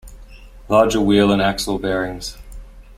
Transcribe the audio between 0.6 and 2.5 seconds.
Larger wheel and axle bearings.